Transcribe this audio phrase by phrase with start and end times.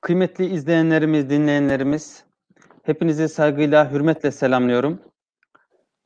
[0.00, 2.24] Kıymetli izleyenlerimiz, dinleyenlerimiz,
[2.82, 5.02] hepinizi saygıyla, hürmetle selamlıyorum.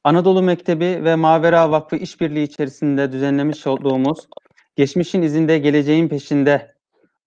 [0.05, 4.29] Anadolu Mektebi ve Mavera Vakfı işbirliği içerisinde düzenlemiş olduğumuz
[4.77, 6.75] Geçmişin izinde geleceğin peşinde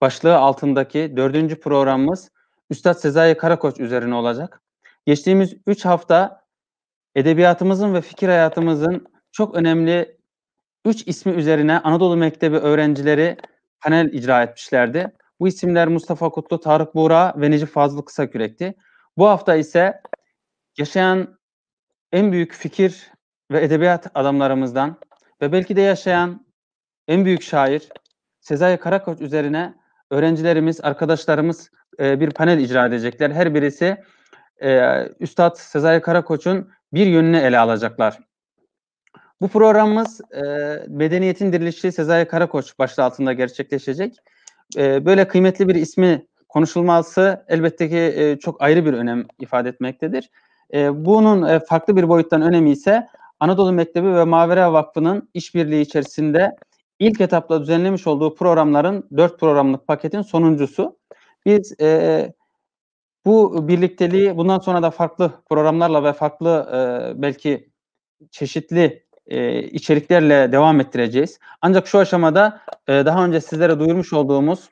[0.01, 2.31] başlığı altındaki dördüncü programımız
[2.69, 4.61] Üstad Sezai Karakoç üzerine olacak.
[5.05, 6.41] Geçtiğimiz üç hafta
[7.15, 10.17] edebiyatımızın ve fikir hayatımızın çok önemli
[10.85, 13.37] üç ismi üzerine Anadolu Mektebi öğrencileri
[13.81, 15.11] panel icra etmişlerdi.
[15.39, 18.75] Bu isimler Mustafa Kutlu, Tarık Buğra ve Necip Fazıl Kısakürek'ti.
[19.17, 20.01] Bu hafta ise
[20.77, 21.37] yaşayan
[22.11, 23.11] en büyük fikir
[23.51, 24.99] ve edebiyat adamlarımızdan
[25.41, 26.47] ve belki de yaşayan
[27.07, 27.89] en büyük şair
[28.39, 29.75] Sezai Karakoç üzerine
[30.11, 33.31] öğrencilerimiz, arkadaşlarımız e, bir panel icra edecekler.
[33.31, 33.97] Her birisi
[34.63, 38.19] e, Üstad Sezai Karakoç'un bir yönünü ele alacaklar.
[39.41, 40.41] Bu programımız e,
[40.87, 44.15] Medeniyetin Dirilişi Sezai Karakoç başlığı altında gerçekleşecek.
[44.77, 50.29] E, böyle kıymetli bir ismi konuşulması elbette ki e, çok ayrı bir önem ifade etmektedir.
[50.73, 53.07] E, bunun farklı bir boyuttan önemi ise
[53.39, 56.55] Anadolu Mektebi ve Mavera Vakfı'nın işbirliği içerisinde
[56.99, 60.97] ilk etapta düzenlemiş olduğu programların dört programlık paketin sonuncusu.
[61.45, 62.33] Biz e,
[63.25, 67.69] bu birlikteliği bundan sonra da farklı programlarla ve farklı e, belki
[68.31, 71.39] çeşitli e, içeriklerle devam ettireceğiz.
[71.61, 74.69] Ancak şu aşamada e, daha önce sizlere duyurmuş olduğumuz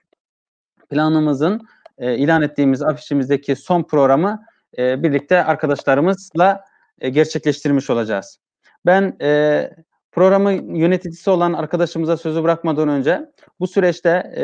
[0.90, 1.62] planımızın
[1.98, 4.46] e, ilan ettiğimiz afişimizdeki son programı
[4.78, 6.64] e, birlikte arkadaşlarımızla
[7.00, 8.40] e, gerçekleştirmiş olacağız.
[8.86, 9.70] Ben e,
[10.12, 14.44] programın yöneticisi olan arkadaşımıza sözü bırakmadan önce bu süreçte e,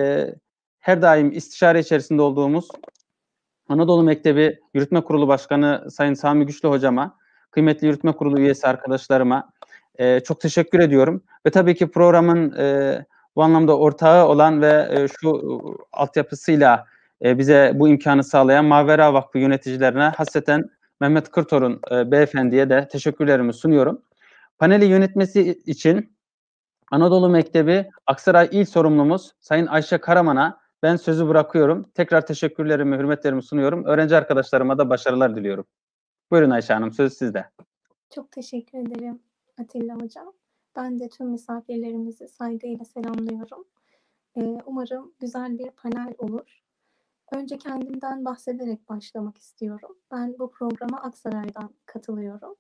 [0.80, 2.68] her daim istişare içerisinde olduğumuz
[3.70, 7.18] Anadolu Mektebi Yürütme Kurulu Başkanı Sayın Sami Güçlü Hocama,
[7.52, 9.52] kıymetli Yürütme Kurulu üyesi arkadaşlarıma
[10.02, 11.24] e, çok teşekkür ediyorum.
[11.46, 15.50] Ve tabii ki programın e, bu anlamda ortağı olan ve e, şu e,
[15.94, 16.86] altyapısıyla
[17.24, 20.70] e, bize bu imkanı sağlayan Mavera Vakfı yöneticilerine hasreten
[21.00, 24.02] Mehmet Kırtor'un e, beyefendiye de teşekkürlerimi sunuyorum.
[24.60, 26.18] Paneli yönetmesi için
[26.92, 31.86] Anadolu Mektebi Aksaray İl Sorumlumuz Sayın Ayşe Karaman'a ben sözü bırakıyorum.
[31.94, 33.86] Tekrar teşekkürlerimi, hürmetlerimi sunuyorum.
[33.86, 35.66] Öğrenci arkadaşlarıma da başarılar diliyorum.
[36.32, 37.46] Buyurun Ayşe Hanım, söz sizde.
[38.16, 39.20] Çok teşekkür ederim
[39.62, 40.34] Atilla Hocam.
[40.76, 43.66] Ben de tüm misafirlerimizi saygıyla selamlıyorum.
[44.38, 46.64] Ee, umarım güzel bir panel olur.
[47.32, 49.98] Önce kendimden bahsederek başlamak istiyorum.
[50.12, 52.56] Ben bu programa Aksaray'dan katılıyorum.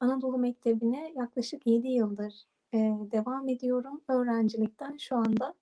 [0.00, 2.78] Anadolu Mektebi'ne yaklaşık 7 yıldır e,
[3.12, 4.00] devam ediyorum.
[4.08, 5.54] Öğrencilikten şu anda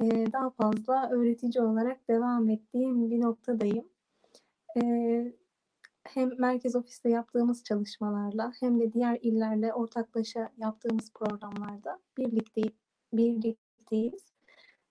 [0.00, 3.84] e, daha fazla öğretici olarak devam ettiğim bir noktadayım.
[6.06, 12.62] E, hem merkez ofiste yaptığımız çalışmalarla hem de diğer illerle ortaklaşa yaptığımız programlarda birlikte
[13.12, 14.32] birlikteyiz.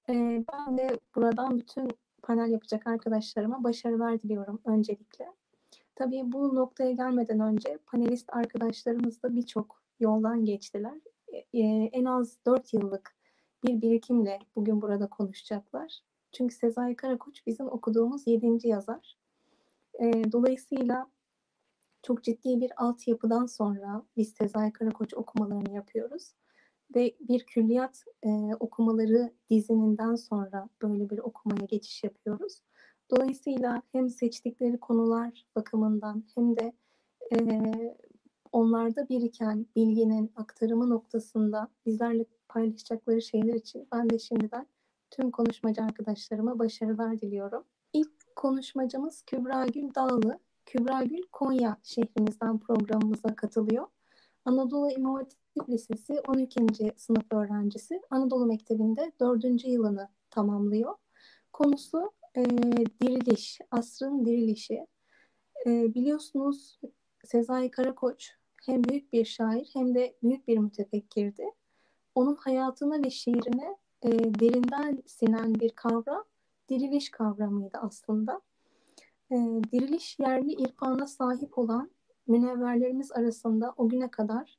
[0.09, 1.89] E, ben de buradan bütün
[2.23, 5.25] panel yapacak arkadaşlarıma başarılar diliyorum öncelikle.
[5.95, 10.97] Tabii bu noktaya gelmeden önce panelist arkadaşlarımız da birçok yoldan geçtiler.
[11.53, 11.59] Ee,
[11.91, 13.15] en az 4 yıllık
[13.63, 15.99] bir birikimle bugün burada konuşacaklar.
[16.31, 18.67] Çünkü Sezai Karakoç bizim okuduğumuz 7.
[18.67, 19.17] yazar.
[20.01, 21.11] Ee, dolayısıyla
[22.03, 26.33] çok ciddi bir altyapıdan sonra biz Sezai Karakoç okumalarını yapıyoruz.
[26.95, 28.29] Ve bir külliyat e,
[28.59, 32.61] okumaları dizininden sonra böyle bir okumaya geçiş yapıyoruz.
[33.11, 36.73] Dolayısıyla hem seçtikleri konular bakımından hem de
[37.35, 37.61] e,
[38.51, 44.67] onlarda biriken bilginin aktarımı noktasında bizlerle paylaşacakları şeyler için ben de şimdiden
[45.11, 47.63] tüm konuşmacı arkadaşlarıma başarılar diliyorum.
[48.35, 50.39] Konuşmacımız Kübra Gül Dağlı.
[50.65, 53.87] Kübra Gül Konya şehrimizden programımıza katılıyor.
[54.45, 56.65] Anadolu Hatip Lisesi 12.
[56.97, 58.01] sınıf öğrencisi.
[58.09, 59.65] Anadolu Mektebi'nde 4.
[59.65, 60.95] yılını tamamlıyor.
[61.53, 62.45] Konusu e,
[63.01, 64.87] diriliş, asrın dirilişi.
[65.65, 66.79] E, biliyorsunuz
[67.23, 68.31] Sezai Karakoç
[68.65, 71.45] hem büyük bir şair hem de büyük bir mütefekkirdi.
[72.15, 76.23] Onun hayatına ve şiirine e, derinden sinen bir kavram
[76.71, 78.41] diriliş kavramıydı aslında.
[79.31, 79.35] E,
[79.71, 81.91] diriliş yerli irfana sahip olan
[82.27, 84.57] münevverlerimiz arasında o güne kadar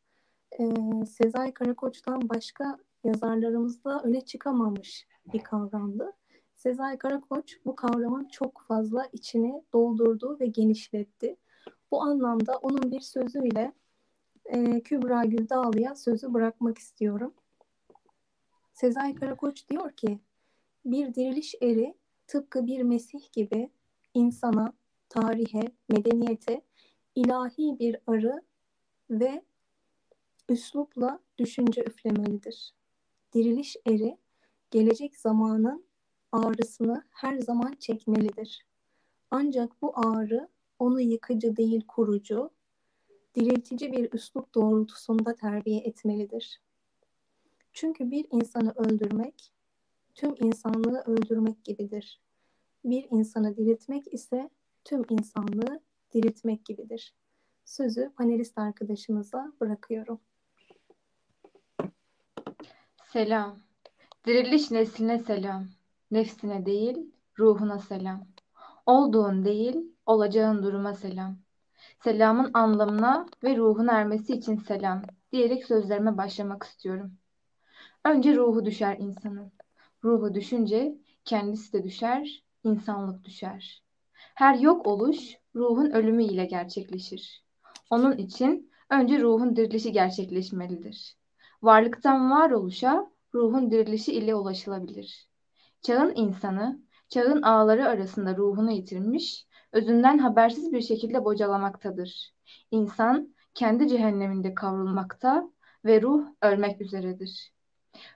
[0.60, 0.64] e,
[1.06, 6.12] Sezai Karakoç'tan başka yazarlarımızda öne çıkamamış bir kavramdı.
[6.56, 11.36] Sezai Karakoç bu kavramın çok fazla içini doldurdu ve genişletti.
[11.90, 13.72] Bu anlamda onun bir sözüyle
[14.44, 17.34] e, Kübra Güldağlı'ya sözü bırakmak istiyorum.
[18.72, 20.18] Sezai Karakoç diyor ki,
[20.84, 21.94] bir diriliş eri
[22.32, 23.70] tıpkı bir Mesih gibi
[24.14, 24.72] insana,
[25.08, 26.62] tarihe, medeniyete
[27.14, 28.42] ilahi bir arı
[29.10, 29.42] ve
[30.48, 32.74] üslupla düşünce üflemelidir.
[33.34, 34.18] Diriliş eri
[34.70, 35.84] gelecek zamanın
[36.32, 38.66] ağrısını her zaman çekmelidir.
[39.30, 40.48] Ancak bu ağrı
[40.78, 42.50] onu yıkıcı değil kurucu,
[43.34, 46.60] diriltici bir üslup doğrultusunda terbiye etmelidir.
[47.72, 49.52] Çünkü bir insanı öldürmek,
[50.14, 52.21] tüm insanlığı öldürmek gibidir.
[52.84, 54.50] Bir insanı diriltmek ise
[54.84, 55.80] tüm insanlığı
[56.14, 57.14] diriltmek gibidir.
[57.64, 60.20] Sözü panelist arkadaşımıza bırakıyorum.
[63.12, 63.58] Selam.
[64.26, 65.66] Diriliş nesline selam.
[66.10, 68.26] Nefsine değil, ruhuna selam.
[68.86, 69.76] Olduğun değil,
[70.06, 71.36] olacağın duruma selam.
[72.04, 75.02] Selamın anlamına ve ruhun ermesi için selam
[75.32, 77.12] diyerek sözlerime başlamak istiyorum.
[78.04, 79.52] Önce ruhu düşer insanın.
[80.04, 83.82] Ruhu düşünce kendisi de düşer, insanlık düşer.
[84.34, 87.44] Her yok oluş ruhun ölümü ile gerçekleşir.
[87.90, 91.16] Onun için önce ruhun dirilişi gerçekleşmelidir.
[91.62, 95.28] Varlıktan varoluşa ruhun dirilişi ile ulaşılabilir.
[95.82, 102.34] Çağın insanı, çağın ağları arasında ruhunu yitirmiş, özünden habersiz bir şekilde bocalamaktadır.
[102.70, 105.50] İnsan kendi cehenneminde kavrulmakta
[105.84, 107.52] ve ruh ölmek üzeredir.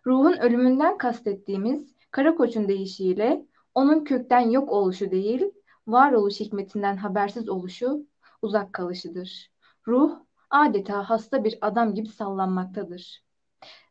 [0.07, 3.47] Ruhun ölümünden kastettiğimiz Karakoç'un deyişiyle
[3.77, 5.45] onun kökten yok oluşu değil,
[5.87, 8.07] varoluş hikmetinden habersiz oluşu,
[8.43, 9.51] uzak kalışıdır.
[9.87, 10.19] Ruh
[10.51, 13.25] adeta hasta bir adam gibi sallanmaktadır.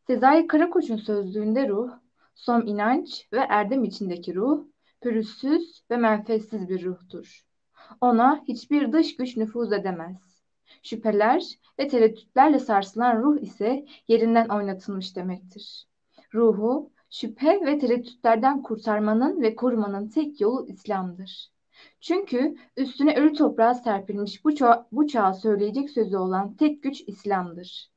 [0.07, 1.91] Sezai Karakoç'un sözlüğünde ruh,
[2.35, 4.65] som inanç ve erdem içindeki ruh,
[5.01, 7.45] pürüzsüz ve menfetsiz bir ruhtur.
[8.01, 10.41] Ona hiçbir dış güç nüfuz edemez.
[10.83, 11.43] Şüpheler
[11.79, 15.87] ve tereddütlerle sarsılan ruh ise yerinden oynatılmış demektir.
[16.33, 21.51] Ruhu, şüphe ve tereddütlerden kurtarmanın ve korumanın tek yolu İslam'dır.
[22.01, 27.91] Çünkü üstüne ölü toprağa serpilmiş bu, ça- bu çağa söyleyecek sözü olan tek güç İslam'dır.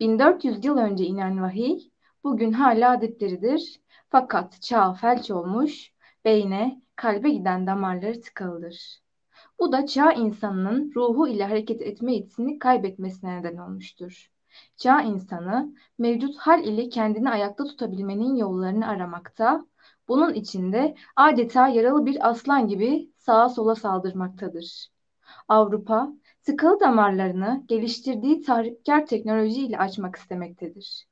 [0.00, 1.80] 1400 yıl önce inen vahiy
[2.24, 3.80] bugün hala adetleridir.
[4.10, 5.92] Fakat çağ felç olmuş,
[6.24, 9.00] beyne, kalbe giden damarları tıkalıdır.
[9.58, 14.30] Bu da çağ insanının ruhu ile hareket etme yetisini kaybetmesine neden olmuştur.
[14.76, 19.66] Çağ insanı mevcut hal ile kendini ayakta tutabilmenin yollarını aramakta,
[20.08, 24.88] bunun içinde adeta yaralı bir aslan gibi sağa sola saldırmaktadır.
[25.48, 26.12] Avrupa,
[26.42, 31.06] tıkalı damarlarını geliştirdiği tahripkar teknolojiyle açmak istemektedir.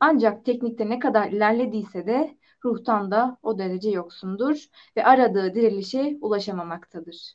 [0.00, 4.64] Ancak teknikte ne kadar ilerlediyse de ruhtan da o derece yoksundur
[4.96, 7.34] ve aradığı dirilişe ulaşamamaktadır.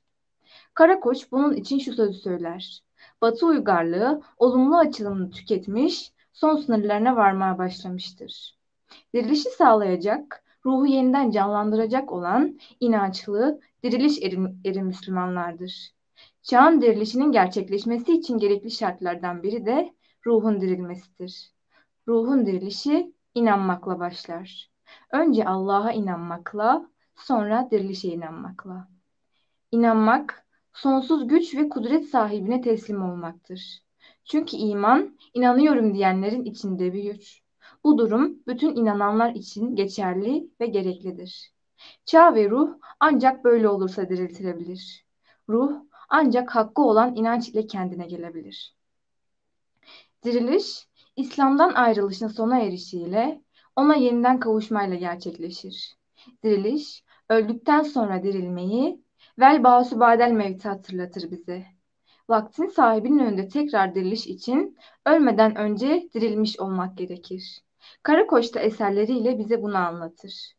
[0.74, 2.86] Karakoç bunun için şu sözü söyler.
[3.21, 8.57] Batı uygarlığı olumlu açılımını tüketmiş, son sınırlarına varmaya başlamıştır.
[9.13, 15.91] Dirilişi sağlayacak, ruhu yeniden canlandıracak olan inançlı, diriliş eri, eri Müslümanlardır.
[16.41, 19.93] Çağın dirilişinin gerçekleşmesi için gerekli şartlardan biri de
[20.25, 21.51] ruhun dirilmesidir.
[22.07, 24.69] Ruhun dirilişi inanmakla başlar.
[25.11, 28.87] Önce Allah'a inanmakla, sonra dirilişe inanmakla.
[29.71, 30.46] İnanmak,
[30.77, 33.81] sonsuz güç ve kudret sahibine teslim olmaktır.
[34.25, 37.41] Çünkü iman, inanıyorum diyenlerin içinde büyür.
[37.83, 41.51] Bu durum bütün inananlar için geçerli ve gereklidir.
[42.06, 45.06] Çağ ve ruh ancak böyle olursa diriltilebilir.
[45.49, 45.71] Ruh
[46.09, 48.75] ancak hakkı olan inanç ile kendine gelebilir.
[50.23, 53.42] Diriliş, İslam'dan ayrılışın sona erişiyle
[53.75, 55.95] ona yeniden kavuşmayla gerçekleşir.
[56.44, 59.06] Diriliş, öldükten sonra dirilmeyi,
[59.39, 61.65] vel bağısı badel mevti hatırlatır bize.
[62.29, 67.61] Vaktin sahibinin önünde tekrar diriliş için ölmeden önce dirilmiş olmak gerekir.
[68.03, 70.53] Karakoç'ta eserleriyle bize bunu anlatır.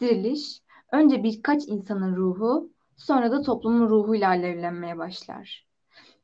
[0.00, 0.60] Diriliş,
[0.92, 5.66] önce birkaç insanın ruhu, sonra da toplumun ruhuyla alevlenmeye başlar.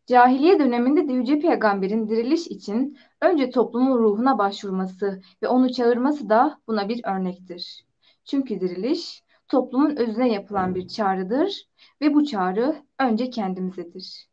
[0.07, 6.61] Cahiliye döneminde de Yüce Peygamber'in diriliş için önce toplumun ruhuna başvurması ve onu çağırması da
[6.69, 7.85] buna bir örnektir.
[8.25, 11.69] Çünkü diriliş toplumun özüne yapılan bir çağrıdır
[12.01, 14.29] ve bu çağrı önce kendimizedir.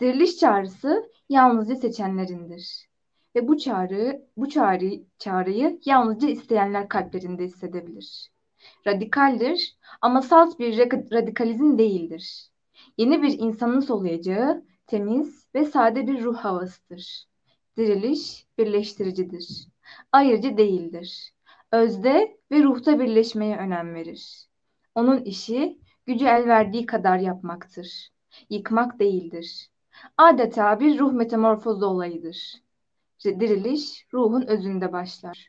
[0.00, 2.88] Diriliş çağrısı yalnızca seçenlerindir.
[3.36, 8.32] Ve bu çağrı, bu çağrı, çağrıyı yalnızca isteyenler kalplerinde hissedebilir.
[8.86, 10.78] Radikaldir ama salt bir
[11.12, 12.50] radikalizm değildir.
[12.98, 17.24] Yeni bir insanın soluyacağı temiz ve sade bir ruh havasıdır.
[17.76, 19.68] Diriliş birleştiricidir.
[20.12, 21.32] Ayırıcı değildir.
[21.72, 24.51] Özde ve ruhta birleşmeye önem verir.
[24.94, 28.12] Onun işi gücü el verdiği kadar yapmaktır.
[28.50, 29.70] Yıkmak değildir.
[30.16, 32.62] Adeta bir ruh metamorfozu olayıdır.
[33.24, 35.48] Diriliş ruhun özünde başlar.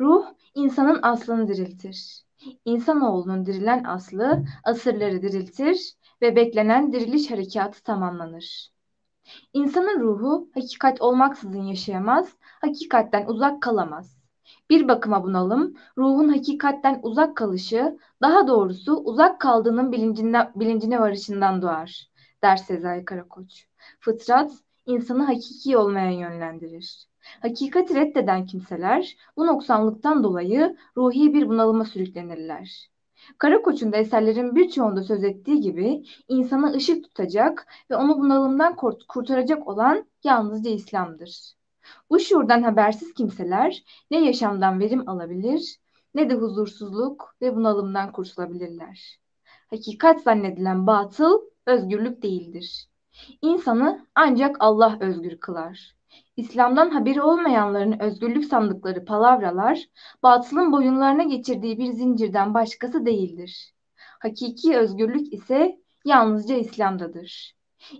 [0.00, 2.24] Ruh insanın aslını diriltir.
[2.64, 8.70] İnsanoğlunun dirilen aslı asırları diriltir ve beklenen diriliş harekatı tamamlanır.
[9.52, 14.23] İnsanın ruhu hakikat olmaksızın yaşayamaz, hakikatten uzak kalamaz.
[14.70, 22.10] Bir bakıma bunalım, ruhun hakikatten uzak kalışı, daha doğrusu uzak kaldığının bilincine, varışından doğar,
[22.42, 23.66] der Sezai Karakoç.
[24.00, 24.52] Fıtrat,
[24.86, 27.06] insanı hakiki olmaya yönlendirir.
[27.42, 32.90] Hakikati reddeden kimseler bu noksanlıktan dolayı ruhi bir bunalıma sürüklenirler.
[33.38, 38.76] Karakoç'un da eserlerin birçoğunda söz ettiği gibi insana ışık tutacak ve onu bunalımdan
[39.08, 41.54] kurtaracak olan yalnızca İslam'dır.
[42.10, 45.78] Bu şuurdan habersiz kimseler ne yaşamdan verim alabilir
[46.14, 49.18] ne de huzursuzluk ve bunalımdan kurtulabilirler.
[49.70, 52.88] Hakikat zannedilen batıl özgürlük değildir.
[53.42, 55.96] İnsanı ancak Allah özgür kılar.
[56.36, 59.84] İslam'dan haberi olmayanların özgürlük sandıkları palavralar,
[60.22, 63.74] batılın boyunlarına geçirdiği bir zincirden başkası değildir.
[63.96, 67.54] Hakiki özgürlük ise yalnızca İslam'dadır.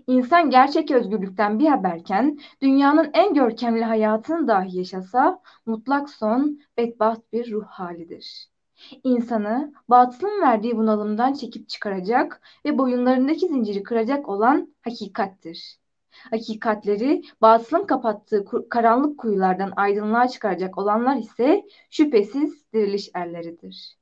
[0.07, 7.51] İnsan gerçek özgürlükten bir haberken dünyanın en görkemli hayatını dahi yaşasa mutlak son bedbaht bir
[7.51, 8.47] ruh halidir.
[9.03, 15.79] İnsanı batılın verdiği bunalımdan çekip çıkaracak ve boyunlarındaki zinciri kıracak olan hakikattir.
[16.11, 23.97] Hakikatleri batılın kapattığı karanlık kuyulardan aydınlığa çıkaracak olanlar ise şüphesiz diriliş erleridir.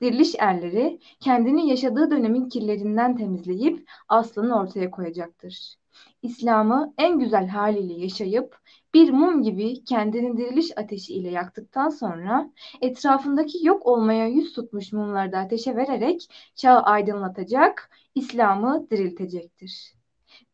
[0.00, 5.76] Diriliş erleri kendini yaşadığı dönemin kirlerinden temizleyip aslını ortaya koyacaktır.
[6.22, 8.58] İslam'ı en güzel haliyle yaşayıp
[8.94, 12.50] bir mum gibi kendini diriliş ateşi ile yaktıktan sonra
[12.80, 19.94] etrafındaki yok olmaya yüz tutmuş mumları da ateşe vererek çağı aydınlatacak, İslam'ı diriltecektir.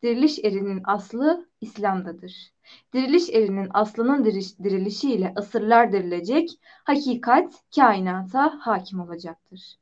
[0.03, 2.51] Diriliş erinin aslı İslam'dadır.
[2.93, 4.25] Diriliş erinin aslının
[4.63, 6.49] dirilişiyle asırlar dirilecek,
[6.83, 9.77] hakikat kainata hakim olacaktır.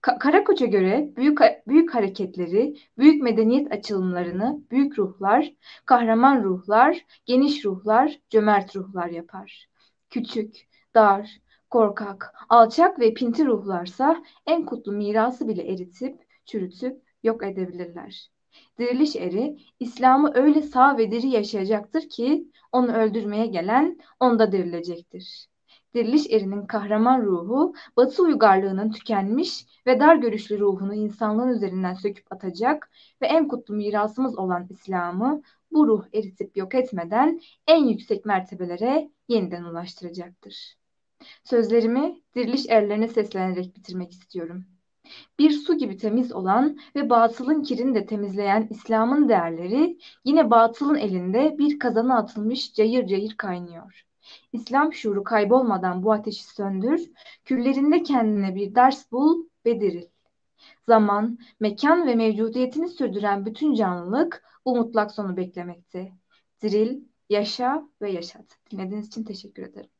[0.00, 5.52] Ka Karakoç'a göre büyük büyük hareketleri, büyük medeniyet açılımlarını büyük ruhlar,
[5.86, 9.68] kahraman ruhlar, geniş ruhlar, cömert ruhlar yapar.
[10.10, 18.33] Küçük, dar, korkak, alçak ve pinti ruhlarsa en kutlu mirası bile eritip, çürütüp yok edebilirler.
[18.78, 25.46] Diriliş eri İslam'ı öyle sağ ve diri yaşayacaktır ki onu öldürmeye gelen onda dirilecektir.
[25.94, 32.90] Diriliş erinin kahraman ruhu batı uygarlığının tükenmiş ve dar görüşlü ruhunu insanlığın üzerinden söküp atacak
[33.22, 35.42] ve en kutlu mirasımız olan İslam'ı
[35.72, 40.76] bu ruh eritip yok etmeden en yüksek mertebelere yeniden ulaştıracaktır.
[41.44, 44.64] Sözlerimi diriliş erlerine seslenerek bitirmek istiyorum
[45.38, 51.58] bir su gibi temiz olan ve batılın kirini de temizleyen İslam'ın değerleri yine batılın elinde
[51.58, 54.04] bir kazana atılmış cayır cayır kaynıyor.
[54.52, 57.10] İslam şuuru kaybolmadan bu ateşi söndür,
[57.44, 60.06] küllerinde kendine bir ders bul ve diril.
[60.86, 66.12] Zaman, mekan ve mevcudiyetini sürdüren bütün canlılık bu mutlak sonu beklemekte.
[66.62, 68.58] Diril, yaşa ve yaşat.
[68.70, 69.90] Dinlediğiniz için teşekkür ederim.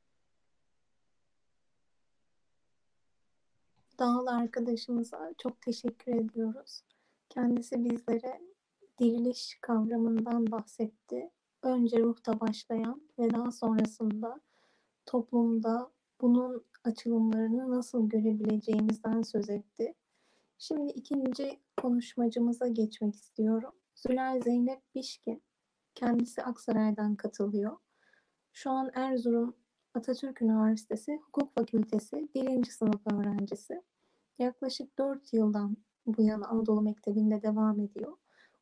[3.99, 6.83] Dağıl arkadaşımıza çok teşekkür ediyoruz.
[7.29, 8.41] Kendisi bizlere
[9.01, 11.31] diriliş kavramından bahsetti.
[11.63, 14.41] Önce ruhta başlayan ve daha sonrasında
[15.07, 19.95] toplumda bunun açılımlarını nasıl görebileceğimizden söz etti.
[20.59, 23.73] Şimdi ikinci konuşmacımıza geçmek istiyorum.
[23.95, 25.43] Zülal Zeynep Bişkin.
[25.95, 27.77] Kendisi Aksaray'dan katılıyor.
[28.53, 29.57] Şu an Erzurum
[29.95, 33.83] Atatürk Üniversitesi Hukuk Fakültesi birinci sınıf öğrencisi.
[34.39, 38.13] Yaklaşık 4 yıldan bu yana Anadolu Mektebi'nde devam ediyor.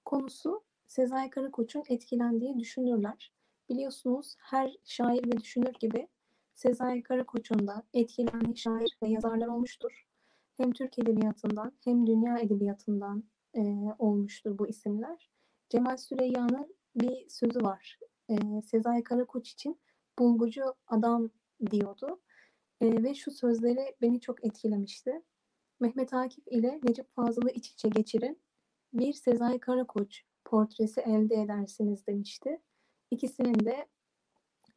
[0.04, 3.32] Konusu Sezai Karakoç'un etkilendiği düşünürler.
[3.68, 6.08] Biliyorsunuz her şair ve düşünür gibi
[6.54, 10.06] Sezai Karakoç'un da etkilendiği şair ve yazarlar olmuştur.
[10.56, 13.24] Hem Türk Edebiyatı'ndan hem Dünya Edebiyatı'ndan
[13.54, 13.60] e,
[13.98, 15.30] olmuştur bu isimler.
[15.70, 17.98] Cemal Süreyya'nın bir sözü var.
[18.30, 19.78] E, Sezai Karakoç için
[20.22, 21.30] bulgucu adam
[21.70, 22.20] diyordu.
[22.80, 25.22] E, ve şu sözleri beni çok etkilemişti.
[25.80, 28.42] Mehmet Akif ile Necip Fazıl'ı iç içe geçirin.
[28.92, 32.60] Bir Sezai Karakoç portresi elde edersiniz demişti.
[33.10, 33.86] İkisinin de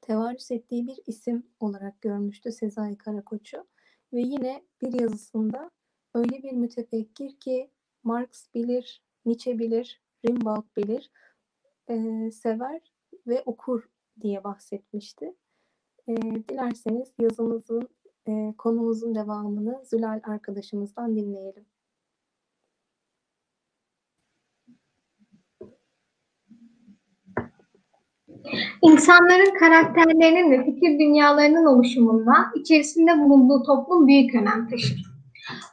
[0.01, 3.67] tevarüs ettiği bir isim olarak görmüştü Sezai Karakoç'u.
[4.13, 5.71] Ve yine bir yazısında
[6.13, 7.71] öyle bir mütefekkir ki
[8.03, 11.11] Marx bilir, Nietzsche bilir, Rimbaud bilir,
[11.89, 12.93] e, sever
[13.27, 13.89] ve okur
[14.22, 15.36] diye bahsetmişti.
[16.07, 16.15] E,
[16.50, 17.89] dilerseniz yazımızın,
[18.27, 21.65] e, konumuzun devamını Zülal arkadaşımızdan dinleyelim.
[28.81, 35.05] İnsanların karakterlerinin ve fikir dünyalarının oluşumunda içerisinde bulunduğu toplum büyük önem taşır.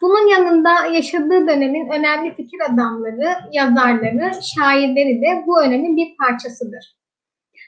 [0.02, 7.01] Bunun yanında yaşadığı dönemin önemli fikir adamları, yazarları, şairleri de bu önemin bir parçasıdır.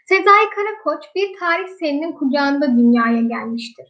[0.08, 3.86] Sezai Karakoç bir tarih serinin kucağında dünyaya gelmiştir.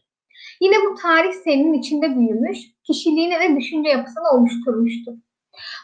[0.61, 5.13] Yine bu tarih serinin içinde büyümüş, kişiliğini ve düşünce yapısını oluşturmuştur.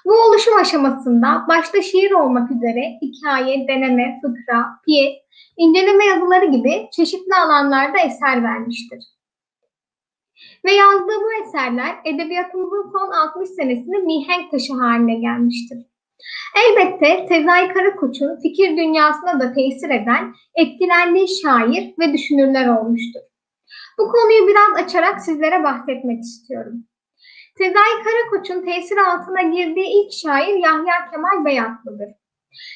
[0.05, 5.15] Bu oluşum aşamasında başta şiir olmak üzere hikaye, deneme, fıkra, piyes,
[5.57, 9.05] inceleme yazıları gibi çeşitli alanlarda eser vermiştir.
[10.65, 15.90] Ve yazdığı bu eserler edebiyatımızın son 60 senesinde mihenk taşı haline gelmiştir.
[16.57, 23.21] Elbette Sezai Karakoç'un fikir dünyasına da tesir eden, etkilendiği şair ve düşünürler olmuştur.
[23.99, 26.75] Bu konuyu biraz açarak sizlere bahsetmek istiyorum.
[27.59, 32.09] Sezai Karakoç'un tesir altına girdiği ilk şair Yahya Kemal Beyatlı'dır.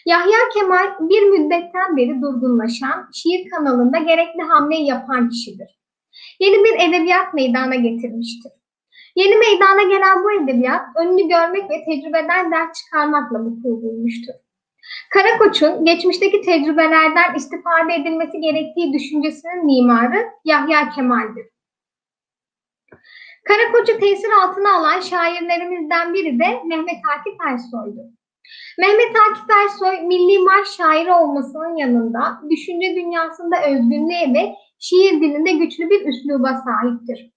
[0.07, 5.79] Yahya Kemal bir müddetten beri durgunlaşan, şiir kanalında gerekli hamleyi yapan kişidir.
[6.41, 8.53] Yeni bir edebiyat meydana getirmiştir.
[9.15, 14.35] Yeni meydana gelen bu edebiyat önünü görmek ve tecrübeden ders çıkarmakla vuku bulmuştur.
[15.11, 21.47] Karakoç'un geçmişteki tecrübelerden istifade edilmesi gerektiği düşüncesinin mimarı Yahya Kemal'dir.
[23.45, 28.09] Karakoç'u tesir altına alan şairlerimizden biri de Mehmet Akif Ersoy'dur.
[28.79, 35.91] Mehmet Akif Ersoy milli marş şairi olmasının yanında düşünce dünyasında özgünlüğe ve şiir dilinde güçlü
[35.91, 37.34] bir üsluba sahiptir.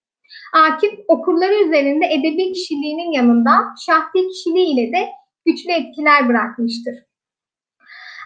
[0.54, 3.52] Akif okurları üzerinde edebi kişiliğinin yanında
[3.86, 5.10] şahsi kişiliği ile de
[5.46, 6.96] güçlü etkiler bırakmıştır.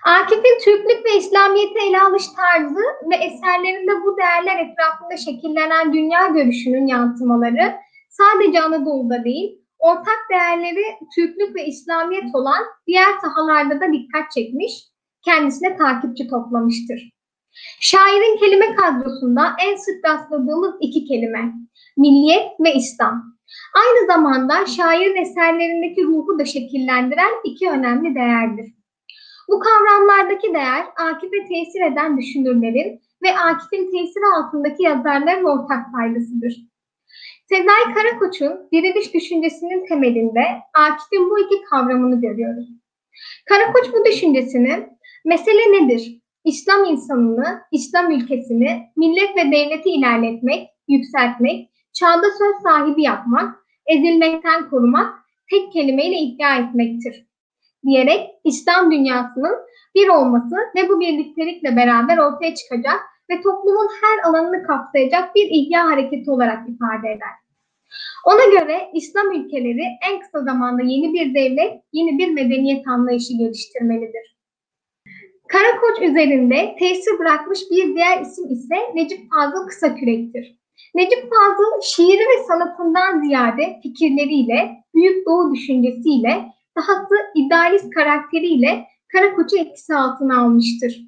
[0.05, 6.87] Akif'in Türklük ve İslamiyet'i ele alış tarzı ve eserlerinde bu değerler etrafında şekillenen dünya görüşünün
[6.87, 7.75] yansımaları
[8.09, 10.83] sadece Anadolu'da değil, ortak değerleri
[11.15, 14.73] Türklük ve İslamiyet olan diğer sahalarda da dikkat çekmiş,
[15.25, 17.11] kendisine takipçi toplamıştır.
[17.79, 21.53] Şairin kelime kadrosunda en sık rastladığımız iki kelime,
[21.97, 23.23] milliyet ve İslam.
[23.75, 28.73] Aynı zamanda şairin eserlerindeki ruhu da şekillendiren iki önemli değerdir.
[29.49, 36.53] Bu kavramlardaki değer Akif'e tesir eden düşünürlerin ve Akif'in tesiri altındaki yazarların ortak paydasıdır.
[37.49, 42.69] Sezai Karakoç'un diriliş düşüncesinin temelinde Akif'in bu iki kavramını görüyoruz.
[43.45, 44.89] Karakoç bu düşüncesini
[45.25, 46.21] mesele nedir?
[46.45, 55.15] İslam insanını, İslam ülkesini, millet ve devleti ilerletmek, yükseltmek, çağda söz sahibi yapmak, ezilmekten korumak,
[55.49, 57.25] tek kelimeyle iddia etmektir.
[57.85, 59.55] Diyerek İslam dünyasının
[59.95, 62.99] bir olması ve bu birliktelikle beraber ortaya çıkacak
[63.29, 67.41] ve toplumun her alanını kapsayacak bir ihya hareketi olarak ifade eder.
[68.25, 74.37] Ona göre İslam ülkeleri en kısa zamanda yeni bir devlet, yeni bir medeniyet anlayışı geliştirmelidir.
[75.47, 80.60] Karakoç üzerinde tesir bırakmış bir diğer isim ise Necip Fazıl Kısakürek'tir.
[80.95, 86.45] Necip Fazıl şiiri ve sanatından ziyade fikirleriyle, Büyük Doğu düşüncesiyle,
[86.77, 91.01] dahası idealist karakteriyle Karakoç'u etkisi altına almıştır.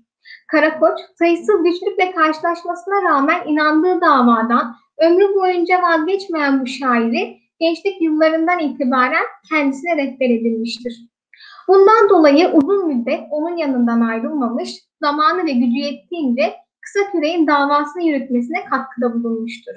[0.47, 9.25] Karakoç, sayısız güçlükle karşılaşmasına rağmen inandığı davadan ömrü boyunca vazgeçmeyen bu şairi gençlik yıllarından itibaren
[9.49, 10.93] kendisine rehber edilmiştir.
[11.67, 16.53] Bundan dolayı uzun müddet onun yanından ayrılmamış, zamanı ve gücü yettiğince
[16.84, 19.74] kısa küreğin davasını yürütmesine katkıda bulunmuştur.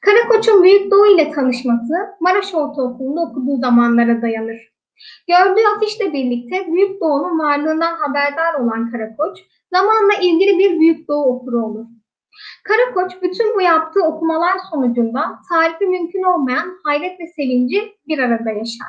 [0.00, 4.74] Karakoç'un Büyük Doğu ile tanışması Maraş Ortaokulu'nda okuduğu zamanlara dayanır.
[5.28, 9.38] Gördüğü afişle birlikte Büyük Doğu'nun varlığından haberdar olan Karakoç,
[9.72, 11.86] zamanla ilgili bir Büyük Doğu okuru olur.
[12.64, 18.88] Karakoç bütün bu yaptığı okumalar sonucunda tarifi mümkün olmayan hayret ve sevinci bir arada yaşar.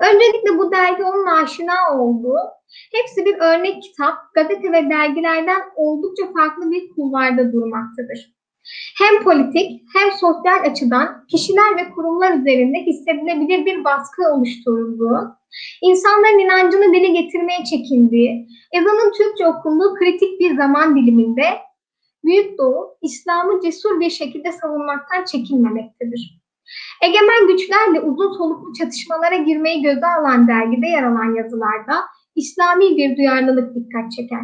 [0.00, 2.38] Öncelikle bu dergi onun aşina olduğu,
[2.92, 8.34] hepsi bir örnek kitap, gazete ve dergilerden oldukça farklı bir kulvarda durmaktadır.
[8.98, 15.36] Hem politik hem sosyal açıdan kişiler ve kurumlar üzerinde hissedilebilir bir baskı oluşturulduğu,
[15.82, 21.44] insanların inancını dile getirmeye çekindiği, ezanın Türkçe okunduğu kritik bir zaman diliminde
[22.24, 26.40] Büyük Doğu, İslam'ı cesur bir şekilde savunmaktan çekinmemektedir.
[27.02, 32.04] Egemen güçlerle uzun soluklu çatışmalara girmeyi göze alan dergide yer alan yazılarda
[32.36, 34.42] İslami bir duyarlılık dikkat çeker.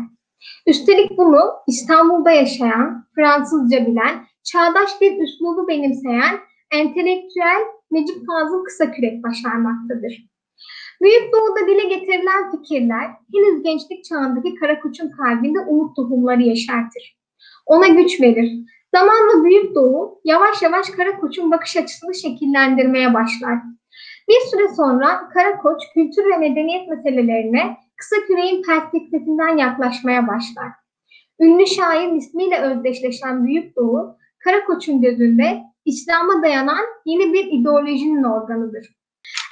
[0.66, 6.38] Üstelik bunu İstanbul'da yaşayan, Fransızca bilen, çağdaş bir üslubu benimseyen
[6.72, 10.30] entelektüel Necip Fazıl Kısakürek başarmaktadır.
[11.02, 17.18] Büyük Doğu'da dile getirilen fikirler henüz gençlik çağındaki Karakoç'un kalbinde umut tohumları yeşertir.
[17.66, 18.52] Ona güç verir.
[18.94, 23.58] Zamanla Büyük Doğu yavaş yavaş Karakoç'un bakış açısını şekillendirmeye başlar.
[24.28, 30.72] Bir süre sonra Karakoç kültür ve medeniyet meselelerine kısa küreğin perspektifinden yaklaşmaya başlar.
[31.40, 38.96] Ünlü şair ismiyle özdeşleşen Büyük Doğu, Karakoç'un gözünde İslam'a dayanan yeni bir ideolojinin organıdır.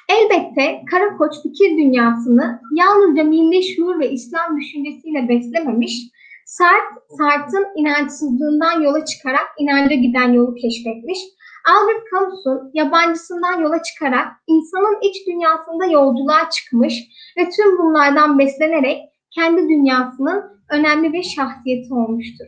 [0.08, 6.10] Elbette Karakoç fikir dünyasını yalnızca milli şuur ve İslam düşüncesiyle beslememiş,
[6.46, 11.18] Sartre, Sartre'ın inançsızlığından yola çıkarak inanca giden yolu keşfetmiş.
[11.64, 16.94] Albert Camus'un yabancısından yola çıkarak insanın iç dünyasında yolculuğa çıkmış
[17.38, 18.98] ve tüm bunlardan beslenerek
[19.30, 22.46] kendi dünyasının önemli bir şahsiyeti olmuştur.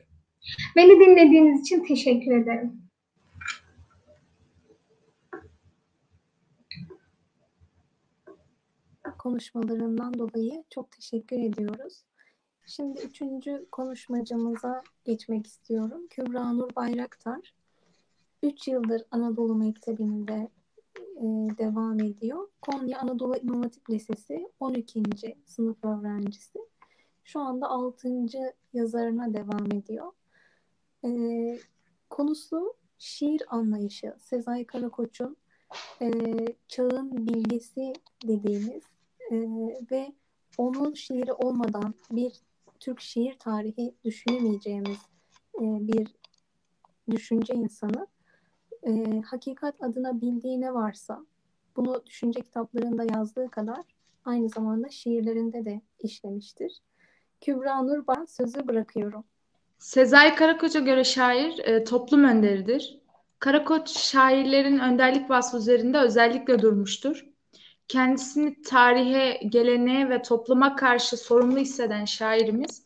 [0.76, 2.80] Beni dinlediğiniz için teşekkür ederim.
[9.20, 12.04] konuşmalarından dolayı çok teşekkür ediyoruz.
[12.66, 16.06] Şimdi üçüncü konuşmacımıza geçmek istiyorum.
[16.10, 17.54] Kübra Nur Bayraktar.
[18.42, 20.50] Üç yıldır Anadolu Mektebi'nde
[21.16, 21.24] e,
[21.58, 22.48] devam ediyor.
[22.62, 25.02] Konya Anadolu Hatip Lisesi 12.
[25.46, 26.58] sınıf öğrencisi.
[27.24, 28.08] Şu anda 6.
[28.72, 30.12] yazarına devam ediyor.
[31.04, 31.10] E,
[32.10, 34.14] konusu şiir anlayışı.
[34.18, 35.36] Sezai Karakoç'un
[36.02, 36.10] e,
[36.68, 37.92] çağın bilgisi
[38.26, 38.82] dediğimiz
[39.30, 39.36] e,
[39.90, 40.12] ve
[40.58, 42.32] onun şiiri olmadan bir
[42.80, 44.98] Türk şiir tarihi düşünemeyeceğimiz
[45.54, 46.08] e, bir
[47.10, 48.06] düşünce insanı
[48.86, 51.24] e, hakikat adına bildiği ne varsa
[51.76, 53.84] bunu düşünce kitaplarında yazdığı kadar
[54.24, 56.72] aynı zamanda şiirlerinde de işlemiştir.
[57.40, 59.24] Kübra Nur ben sözü bırakıyorum.
[59.78, 63.00] Sezai Karakoç'a göre şair e, toplum önderidir.
[63.38, 67.26] Karakoç şairlerin önderlik vasfı üzerinde özellikle durmuştur.
[67.88, 72.82] Kendisini tarihe, geleneğe ve topluma karşı sorumlu hisseden şairimiz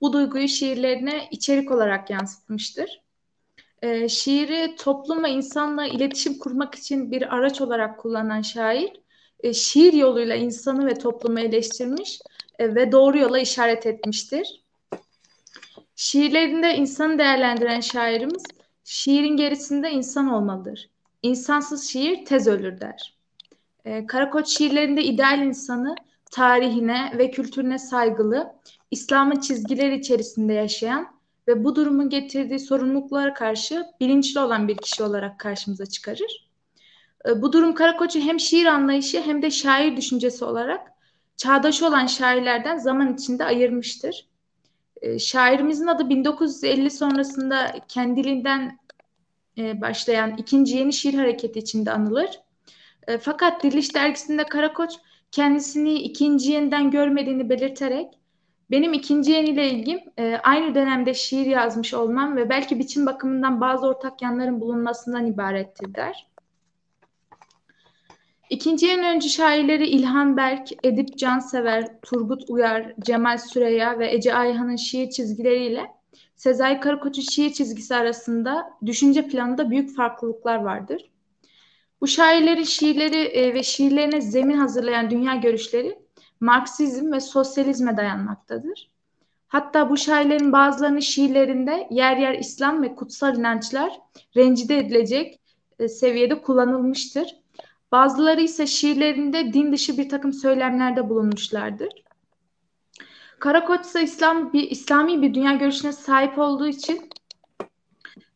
[0.00, 3.02] bu duyguyu şiirlerine içerik olarak yansıtmıştır.
[3.82, 8.92] E, şiiri toplum insanla iletişim kurmak için bir araç olarak kullanan şair,
[9.40, 12.20] e, şiir yoluyla insanı ve toplumu eleştirmiş
[12.58, 14.64] e, ve doğru yola işaret etmiştir.
[15.96, 18.42] Şiirlerinde insanı değerlendiren şairimiz,
[18.84, 20.90] şiirin gerisinde insan olmalıdır.
[21.22, 23.18] İnsansız şiir tez ölür der.
[23.84, 25.94] E, Karakoç şiirlerinde ideal insanı
[26.30, 28.54] tarihine ve kültürüne saygılı,
[28.90, 31.17] İslam'ın çizgileri içerisinde yaşayan
[31.48, 36.50] ve bu durumun getirdiği sorumluluklara karşı bilinçli olan bir kişi olarak karşımıza çıkarır.
[37.28, 40.92] E, bu durum Karakoç'u hem şiir anlayışı hem de şair düşüncesi olarak
[41.36, 44.28] çağdaş olan şairlerden zaman içinde ayırmıştır.
[45.02, 48.78] E, şairimizin adı 1950 sonrasında kendiliğinden
[49.58, 52.40] e, başlayan ikinci yeni şiir hareketi içinde anılır.
[53.06, 54.92] E, fakat Diriliş dergisinde Karakoç
[55.32, 58.17] kendisini ikinci yeniden görmediğini belirterek
[58.70, 63.86] benim ikinci yeniyle ilgim e, aynı dönemde şiir yazmış olmam ve belki biçim bakımından bazı
[63.86, 66.28] ortak yanların bulunmasından ibarettir der.
[68.50, 74.76] İkinci yeni öncü şairleri İlhan Berk, Edip Cansever, Turgut Uyar, Cemal Süreya ve Ece Ayhan'ın
[74.76, 75.86] şiir çizgileriyle
[76.36, 81.10] Sezai Karakoç'un şiir çizgisi arasında düşünce planında büyük farklılıklar vardır.
[82.00, 85.98] Bu şairlerin şiirleri e, ve şiirlerine zemin hazırlayan dünya görüşleri
[86.40, 88.90] Marksizm ve sosyalizme dayanmaktadır.
[89.48, 94.00] Hatta bu şairlerin bazılarının şiirlerinde yer yer İslam ve kutsal inançlar
[94.36, 95.40] rencide edilecek
[95.78, 97.36] e, seviyede kullanılmıştır.
[97.92, 102.02] Bazıları ise şiirlerinde din dışı bir takım söylemlerde bulunmuşlardır.
[103.38, 107.10] Karakoç ise İslam bir İslami bir dünya görüşüne sahip olduğu için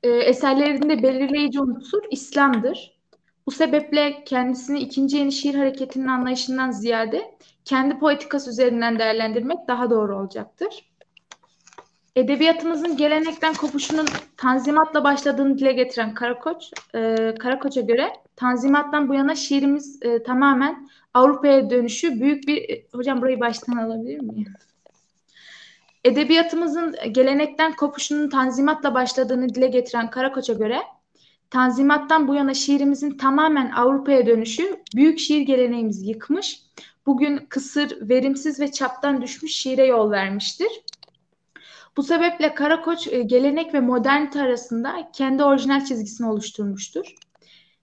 [0.02, 2.98] e, eserlerinde belirleyici unsur İslam'dır.
[3.46, 10.18] Bu sebeple kendisini ikinci yeni şiir hareketinin anlayışından ziyade kendi poetikası üzerinden değerlendirmek daha doğru
[10.18, 10.92] olacaktır.
[12.16, 19.98] Edebiyatımızın gelenekten kopuşunun tanzimatla başladığını dile getiren Karakoç, e, Karakoç'a göre tanzimattan bu yana şiirimiz
[20.02, 22.68] e, tamamen Avrupa'ya dönüşü büyük bir...
[22.68, 24.54] E, hocam burayı baştan alabilir miyim?
[26.04, 30.82] Edebiyatımızın gelenekten kopuşunun tanzimatla başladığını dile getiren Karakoç'a göre
[31.52, 36.62] Tanzimattan bu yana şiirimizin tamamen Avrupa'ya dönüşü büyük şiir geleneğimizi yıkmış,
[37.06, 40.82] bugün kısır, verimsiz ve çaptan düşmüş şiire yol vermiştir.
[41.96, 47.14] Bu sebeple Karakoç e, gelenek ve modernite arasında kendi orijinal çizgisini oluşturmuştur.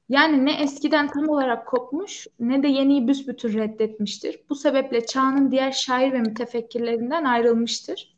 [0.09, 4.39] Yani ne eskiden tam olarak kopmuş ne de yeniyi büsbütün reddetmiştir.
[4.49, 8.15] Bu sebeple çağının diğer şair ve mütefekkirlerinden ayrılmıştır.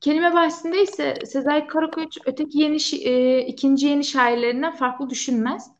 [0.00, 5.70] Kelime bahsinde ise Sezai Karakoç öteki yeni e, ikinci yeni şairlerinden farklı düşünmez.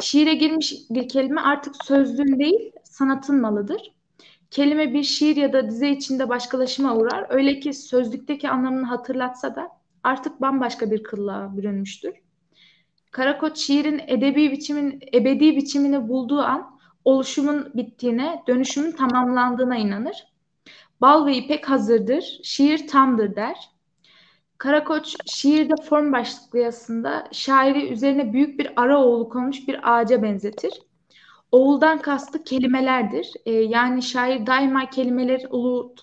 [0.00, 3.94] Şiire girmiş bir kelime artık sözlüğün değil sanatın malıdır.
[4.50, 7.26] Kelime bir şiir ya da dize içinde başkalaşıma uğrar.
[7.28, 9.68] Öyle ki sözlükteki anlamını hatırlatsa da
[10.04, 12.14] artık bambaşka bir kıllığa bürünmüştür.
[13.10, 20.32] Karakoç şiirin edebi biçimin ebedi biçimini bulduğu an oluşumun bittiğine, dönüşümün tamamlandığına inanır.
[21.00, 23.56] Bal ve ipek hazırdır, şiir tamdır der.
[24.58, 30.87] Karakoç şiirde form başlıklı yazısında şairi üzerine büyük bir ara oğlu konmuş bir ağaca benzetir.
[31.52, 33.32] Oğuldan kastı kelimelerdir.
[33.46, 35.94] Ee, yani şair daima kelimeler ulu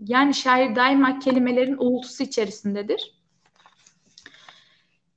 [0.00, 3.18] Yani şair daima kelimelerin uğultusu içerisindedir.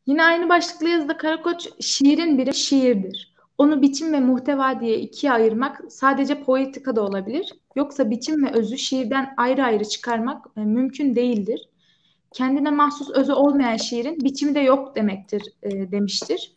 [0.06, 3.34] Yine aynı başlıklı yazıda Karakoç şiirin biri şiirdir.
[3.58, 7.54] Onu biçim ve muhteva diye ikiye ayırmak sadece poetika da olabilir.
[7.76, 11.70] Yoksa biçim ve özü şiirden ayrı ayrı çıkarmak e, mümkün değildir.
[12.32, 16.56] Kendine mahsus özü olmayan şiirin biçimi de yok demektir e, demiştir.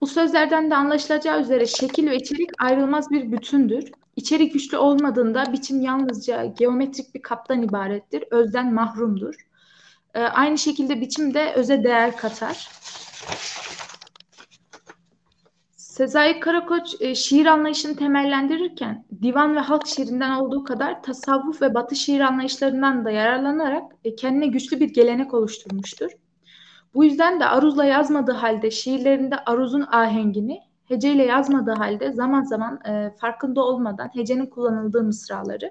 [0.00, 3.90] Bu sözlerden de anlaşılacağı üzere şekil ve içerik ayrılmaz bir bütündür.
[4.16, 9.34] İçerik güçlü olmadığında biçim yalnızca geometrik bir kaptan ibarettir, özden mahrumdur.
[10.14, 12.68] E, aynı şekilde biçim de öze değer katar.
[15.76, 21.96] Sezai Karakoç e, şiir anlayışını temellendirirken divan ve halk şiirinden olduğu kadar tasavvuf ve batı
[21.96, 26.10] şiir anlayışlarından da yararlanarak e, kendine güçlü bir gelenek oluşturmuştur.
[26.94, 33.10] Bu yüzden de aruzla yazmadığı halde şiirlerinde aruzun ahengini, heceyle yazmadığı halde zaman zaman e,
[33.20, 35.70] farkında olmadan hecenin kullanıldığı mısraları,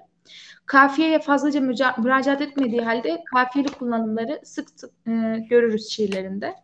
[0.66, 5.10] kafiyeye fazlaca müca- müracaat etmediği halde kafiyeli kullanımları sık sık e,
[5.50, 6.54] görürüz şiirlerinde.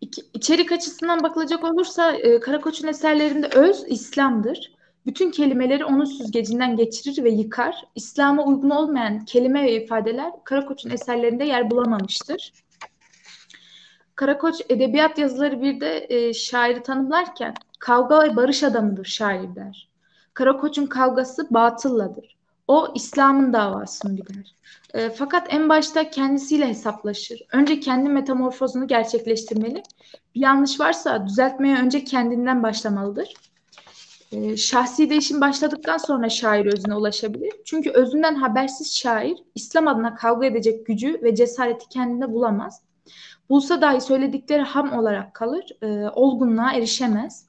[0.00, 4.77] İki, içerik açısından bakılacak olursa e, Karakoç'un eserlerinde öz İslam'dır.
[5.08, 7.84] Bütün kelimeleri onun süzgecinden geçirir ve yıkar.
[7.94, 12.52] İslam'a uygun olmayan kelime ve ifadeler Karakoç'un eserlerinde yer bulamamıştır.
[14.14, 19.88] Karakoç edebiyat yazıları bir de e, şairi tanımlarken kavga ve barış adamıdır şair der.
[20.34, 22.36] Karakoç'un kavgası batılladır.
[22.66, 24.54] O İslam'ın davasını gider.
[24.94, 27.42] E, fakat en başta kendisiyle hesaplaşır.
[27.52, 29.82] Önce kendi metamorfozunu gerçekleştirmeli.
[30.34, 33.34] Bir yanlış varsa düzeltmeye önce kendinden başlamalıdır.
[34.32, 37.52] E, şahsi değişim başladıktan sonra şair özüne ulaşabilir.
[37.64, 42.82] Çünkü özünden habersiz şair İslam adına kavga edecek gücü ve cesareti kendinde bulamaz.
[43.48, 47.48] Bulsa dahi söyledikleri ham olarak kalır, e, olgunluğa erişemez.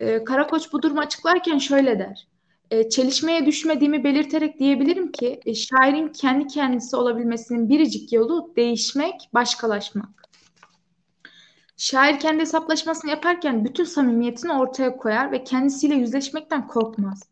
[0.00, 2.28] E, Karakoç bu durumu açıklarken şöyle der.
[2.70, 10.27] E, çelişmeye düşmediğimi belirterek diyebilirim ki e, şairin kendi kendisi olabilmesinin biricik yolu değişmek, başkalaşmak.
[11.78, 17.22] Şair kendi hesaplaşmasını yaparken bütün samimiyetini ortaya koyar ve kendisiyle yüzleşmekten korkmaz.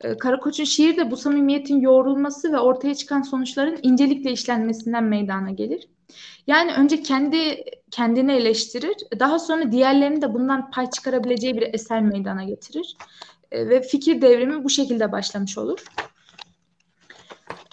[0.00, 5.88] E, Karakoç'un şiir de bu samimiyetin yoğrulması ve ortaya çıkan sonuçların incelikle işlenmesinden meydana gelir.
[6.46, 12.44] Yani önce kendi kendini eleştirir, daha sonra diğerlerini de bundan pay çıkarabileceği bir eser meydana
[12.44, 12.96] getirir.
[13.52, 15.84] E, ve fikir devrimi bu şekilde başlamış olur.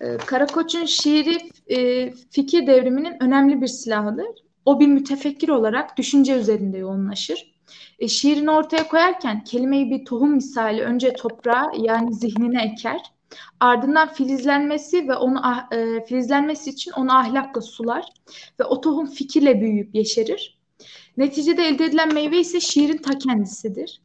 [0.02, 4.47] E, Karakoç'un şiiri e, fikir devriminin önemli bir silahıdır.
[4.68, 7.54] O bir mütefekkir olarak düşünce üzerinde yoğunlaşır.
[8.00, 13.02] E, şiirini ortaya koyarken kelimeyi bir tohum misali önce toprağa yani zihnine eker.
[13.60, 18.06] Ardından filizlenmesi ve onu ah, e, filizlenmesi için onu ahlakla sular
[18.60, 20.60] ve o tohum fikirle büyüyüp yeşerir.
[21.18, 24.02] Neticede elde edilen meyve ise şiirin ta kendisidir.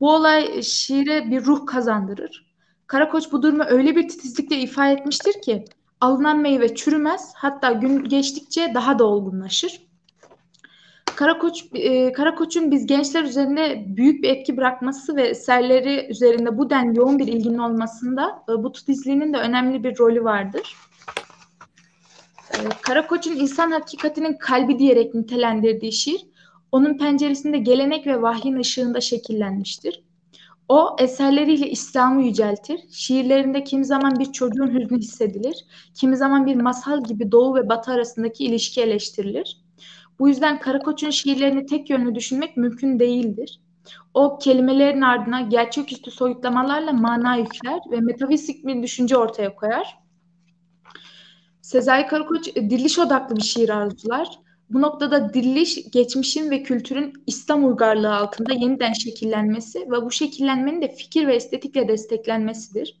[0.00, 2.54] Bu olay şiire bir ruh kazandırır.
[2.86, 5.64] Karakoç bu durumu öyle bir titizlikle ifade etmiştir ki
[6.04, 9.80] alınan meyve çürümez hatta gün geçtikçe daha da olgunlaşır.
[11.16, 16.98] Karakoç e, Karakoç'un biz gençler üzerinde büyük bir etki bırakması ve eserleri üzerinde bu denli
[16.98, 20.76] yoğun bir ilginin olmasında e, bu titizliğinin de önemli bir rolü vardır.
[22.52, 26.26] E, Karakoç'un insan hakikatinin kalbi diyerek nitelendirdiği şiir
[26.72, 30.03] onun penceresinde gelenek ve vahyin ışığında şekillenmiştir.
[30.68, 32.80] O eserleriyle İslam'ı yüceltir.
[32.90, 37.92] Şiirlerinde kimi zaman bir çocuğun hüznü hissedilir, kimi zaman bir masal gibi doğu ve batı
[37.92, 39.64] arasındaki ilişki eleştirilir.
[40.18, 43.60] Bu yüzden Karakoç'un şiirlerini tek yönlü düşünmek mümkün değildir.
[44.14, 49.98] O kelimelerin ardına gerçeküstü soyutlamalarla mana yükler ve metafizik bir düşünce ortaya koyar.
[51.60, 54.43] Sezai Karakoç diriliş odaklı bir şiir arzular.
[54.74, 60.94] Bu noktada diriliş, geçmişin ve kültürün İslam uygarlığı altında yeniden şekillenmesi ve bu şekillenmenin de
[60.94, 63.00] fikir ve estetikle desteklenmesidir.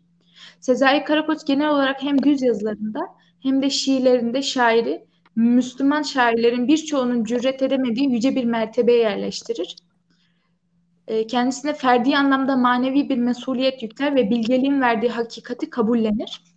[0.60, 3.00] Sezai Karakoç genel olarak hem düz yazılarında
[3.42, 5.04] hem de şiirlerinde şairi
[5.36, 9.76] Müslüman şairlerin birçoğunun cüret edemediği yüce bir mertebeye yerleştirir.
[11.08, 16.53] Ee, kendisine ferdi anlamda manevi bir mesuliyet yükler ve bilgeliğin verdiği hakikati kabullenir.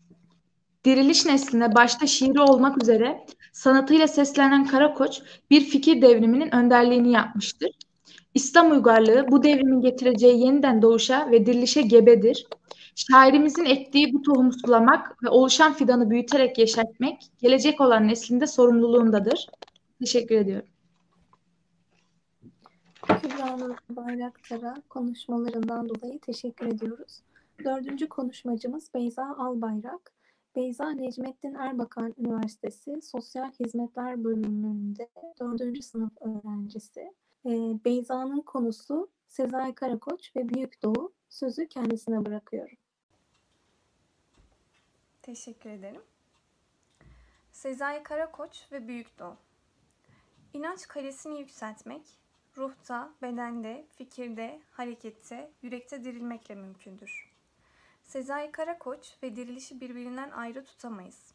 [0.88, 7.70] Diriliş nesline başta şiiri olmak üzere sanatıyla seslenen Karakoç bir fikir devriminin önderliğini yapmıştır.
[8.34, 12.48] İslam uygarlığı bu devrimin getireceği yeniden doğuşa ve dirilişe gebedir.
[12.96, 19.48] Şairimizin ektiği bu tohumu sulamak ve oluşan fidanı büyüterek yeşertmek gelecek olan neslinde sorumluluğundadır.
[20.00, 20.68] Teşekkür ediyorum.
[23.22, 27.22] Kübra Bayraktar'a konuşmalarından dolayı teşekkür ediyoruz.
[27.64, 30.17] Dördüncü konuşmacımız Beyza Albayrak.
[30.56, 37.14] Beyza Necmettin Erbakan Üniversitesi Sosyal Hizmetler Bölümünde dördüncü sınıf öğrencisi.
[37.46, 37.50] Ee,
[37.86, 41.14] Beyza'nın konusu Sezai Karakoç ve Büyük Doğu.
[41.30, 42.78] Sözü kendisine bırakıyorum.
[45.22, 46.02] Teşekkür ederim.
[47.52, 49.36] Sezai Karakoç ve Büyük Doğu.
[50.54, 52.02] İnanç kalesini yükseltmek,
[52.58, 57.37] ruhta, bedende, fikirde, harekette, yürekte dirilmekle mümkündür.
[58.08, 61.34] Sezai Karakoç ve dirilişi birbirinden ayrı tutamayız.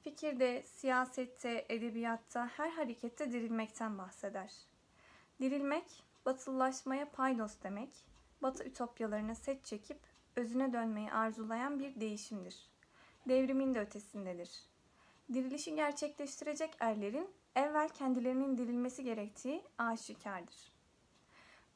[0.00, 4.52] Fikirde, siyasette, edebiyatta, her harekette dirilmekten bahseder.
[5.40, 8.04] Dirilmek, batılılaşmaya paydos demek,
[8.42, 9.98] batı ütopyalarına set çekip
[10.36, 12.68] özüne dönmeyi arzulayan bir değişimdir.
[13.28, 14.62] Devrimin de ötesindedir.
[15.32, 20.72] Dirilişi gerçekleştirecek erlerin evvel kendilerinin dirilmesi gerektiği aşikardır.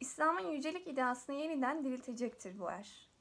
[0.01, 3.12] İslam'ın yücelik ideasını yeniden diriltecektir bu er.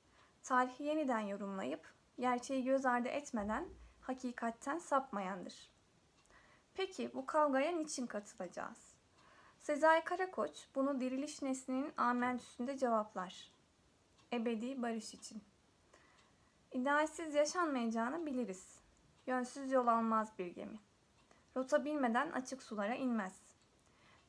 [0.43, 3.69] Tarihi yeniden yorumlayıp, gerçeği göz ardı etmeden
[4.01, 5.71] hakikatten sapmayandır.
[6.73, 8.95] Peki bu kavgaya niçin katılacağız?
[9.59, 13.51] Sezai Karakoç bunu diriliş neslinin amentüsünde cevaplar.
[14.33, 15.43] Ebedi barış için.
[16.71, 18.79] İdealsiz yaşanmayacağını biliriz.
[19.27, 20.79] Yönsüz yol almaz bir gemi.
[21.57, 23.41] Rota bilmeden açık sulara inmez.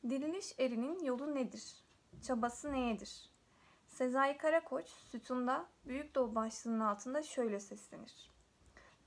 [0.09, 1.83] Diriliş erinin yolu nedir?
[2.21, 3.32] Çabası neyedir?
[3.93, 8.29] Sezai Karakoç sütunda Büyük Doğu başlığının altında şöyle seslenir.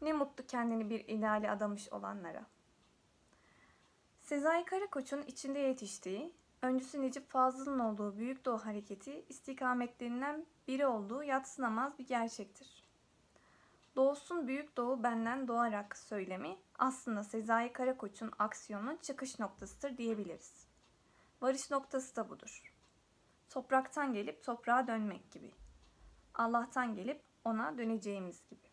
[0.01, 2.47] Ne mutlu kendini bir ideali adamış olanlara.
[4.21, 11.99] Sezai Karakoç'un içinde yetiştiği, öncüsü Necip Fazıl'ın olduğu Büyük Doğu hareketi istikametlerinden biri olduğu yatsınamaz
[11.99, 12.85] bir gerçektir.
[13.97, 20.67] Doğusun Büyük Doğu benden doğarak söylemi aslında Sezai Karakoç'un aksiyonun çıkış noktasıdır diyebiliriz.
[21.43, 22.76] Varış noktası da budur.
[23.51, 25.51] Topraktan gelip toprağa dönmek gibi.
[26.35, 28.67] Allah'tan gelip ona döneceğimiz gibi.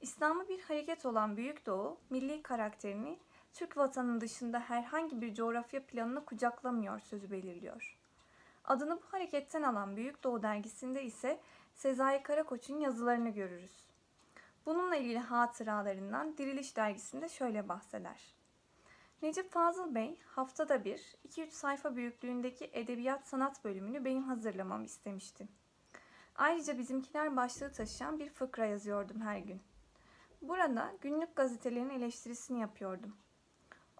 [0.00, 3.18] İslam'ı bir hareket olan Büyük Doğu, milli karakterini
[3.52, 7.98] Türk vatanının dışında herhangi bir coğrafya planını kucaklamıyor sözü belirliyor.
[8.64, 11.40] Adını bu hareketten alan Büyük Doğu dergisinde ise
[11.74, 13.76] Sezai Karakoç'un yazılarını görürüz.
[14.66, 18.34] Bununla ilgili hatıralarından Diriliş dergisinde şöyle bahseder.
[19.22, 25.48] Necip Fazıl Bey haftada bir 2-3 sayfa büyüklüğündeki edebiyat sanat bölümünü benim hazırlamamı istemişti.
[26.36, 29.62] Ayrıca bizimkiler başlığı taşıyan bir fıkra yazıyordum her gün.
[30.42, 33.16] Burada günlük gazetelerin eleştirisini yapıyordum.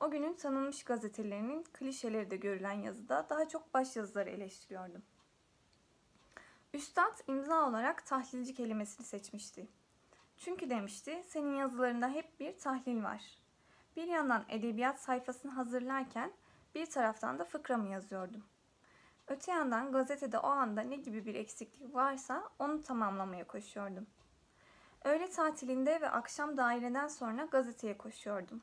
[0.01, 5.03] O günün tanınmış gazetelerinin klişeleri de görülen yazıda daha çok başyazıları eleştiriyordum.
[6.75, 9.69] Üstad imza olarak tahlilci kelimesini seçmişti.
[10.37, 13.42] Çünkü demişti senin yazılarında hep bir tahlil var.
[13.97, 16.33] Bir yandan edebiyat sayfasını hazırlarken
[16.75, 18.45] bir taraftan da fıkramı yazıyordum.
[19.29, 24.07] Öte yandan gazetede o anda ne gibi bir eksiklik varsa onu tamamlamaya koşuyordum.
[25.05, 28.63] Öğle tatilinde ve akşam daireden sonra gazeteye koşuyordum.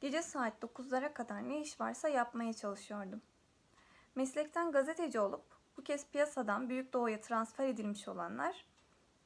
[0.00, 3.22] Gece saat 9'lara kadar ne iş varsa yapmaya çalışıyordum.
[4.14, 5.44] Meslekten gazeteci olup
[5.76, 8.64] bu kez piyasadan Büyük Doğu'ya transfer edilmiş olanlar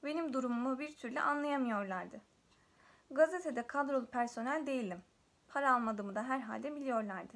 [0.04, 2.20] benim durumumu bir türlü anlayamıyorlardı.
[3.10, 5.02] Gazetede kadrolu personel değilim.
[5.54, 7.32] Para almadığımı da herhalde biliyorlardı.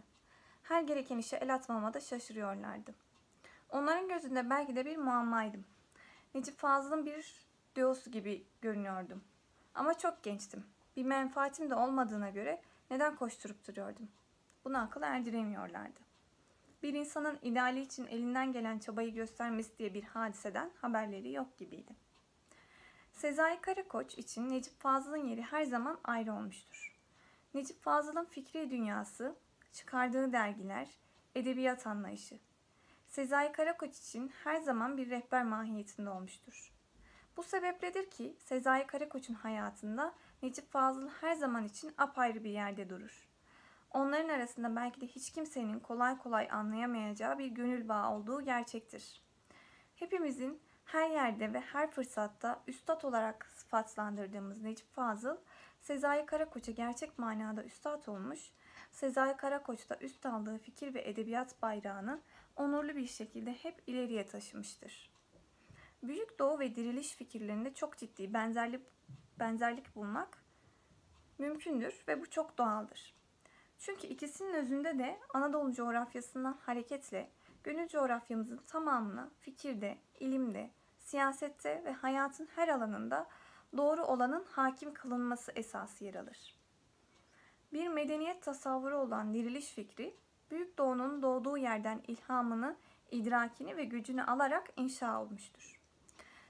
[0.62, 2.94] Her gereken işe el atmama da şaşırıyorlardı.
[3.70, 5.64] Onların gözünde belki de bir muammaydım.
[6.34, 9.24] Necip Fazıl'ın bir diyosu gibi görünüyordum.
[9.74, 10.64] Ama çok gençtim.
[10.96, 14.08] Bir menfaatim de olmadığına göre neden koşturup duruyordum?
[14.64, 16.00] Bunu akıl erdiremiyorlardı.
[16.82, 21.92] Bir insanın ideali için elinden gelen çabayı göstermesi diye bir hadiseden haberleri yok gibiydi.
[23.12, 26.87] Sezai Karakoç için Necip Fazıl'ın yeri her zaman ayrı olmuştur.
[27.58, 29.36] Necip Fazıl'ın fikri dünyası,
[29.72, 30.88] çıkardığı dergiler,
[31.34, 32.38] edebiyat anlayışı.
[33.08, 36.72] Sezai Karakoç için her zaman bir rehber mahiyetinde olmuştur.
[37.36, 43.28] Bu sebepledir ki Sezai Karakoç'un hayatında Necip Fazıl her zaman için apayrı bir yerde durur.
[43.90, 49.22] Onların arasında belki de hiç kimsenin kolay kolay anlayamayacağı bir gönül bağı olduğu gerçektir.
[49.94, 55.36] Hepimizin her yerde ve her fırsatta üstad olarak sıfatlandırdığımız Necip Fazıl,
[55.80, 58.50] Sezai Karakoç'a gerçek manada üstad olmuş,
[58.92, 62.20] Sezai Karakoç da üst aldığı fikir ve edebiyat bayrağını
[62.56, 65.10] onurlu bir şekilde hep ileriye taşımıştır.
[66.02, 68.82] Büyük Doğu ve diriliş fikirlerinde çok ciddi benzerlik,
[69.38, 70.42] benzerlik bulmak
[71.38, 73.14] mümkündür ve bu çok doğaldır.
[73.78, 77.30] Çünkü ikisinin özünde de Anadolu coğrafyasından hareketle
[77.64, 83.26] gönül coğrafyamızın tamamını fikirde, ilimde, siyasette ve hayatın her alanında
[83.76, 86.58] doğru olanın hakim kılınması esası yer alır.
[87.72, 90.16] Bir medeniyet tasavvuru olan diriliş fikri,
[90.50, 92.76] Büyük Doğu'nun doğduğu yerden ilhamını,
[93.10, 95.80] idrakini ve gücünü alarak inşa olmuştur.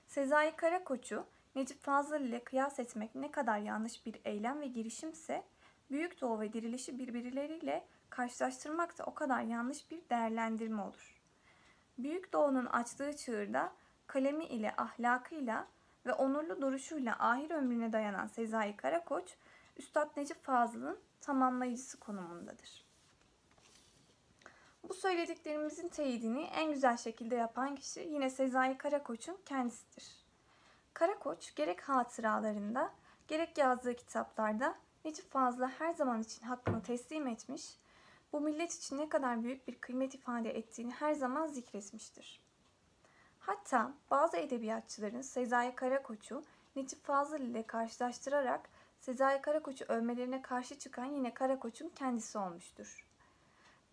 [0.07, 5.45] Sezai Karakoç'u Necip Fazıl ile kıyas etmek ne kadar yanlış bir eylem ve girişimse,
[5.91, 11.23] Büyük Doğu ve dirilişi birbirleriyle karşılaştırmak da o kadar yanlış bir değerlendirme olur.
[11.99, 13.73] Büyük Doğu'nun açtığı çığırda
[14.07, 15.67] kalemi ile ahlakıyla
[16.07, 19.37] ve onurlu duruşuyla ahir ömrüne dayanan Sezai Karakoç,
[19.77, 22.89] Üstad Necip Fazıl'ın tamamlayıcısı konumundadır.
[24.89, 30.25] Bu söylediklerimizin teyidini en güzel şekilde yapan kişi yine Sezai Karakoç'un kendisidir.
[30.95, 32.95] Karakoç gerek hatıralarında
[33.29, 34.75] gerek yazdığı kitaplarda
[35.05, 37.79] Necip Fazıl'a her zaman için hakkını teslim etmiş,
[38.33, 42.48] bu millet için ne kadar büyük bir kıymet ifade ettiğini her zaman zikretmiştir.
[43.49, 46.45] Hatta bazı edebiyatçıların Sezai Karakoç'u
[46.77, 48.71] Necip Fazıl ile karşılaştırarak
[49.01, 53.07] Sezai Karakoç'u övmelerine karşı çıkan yine Karakoç'un kendisi olmuştur.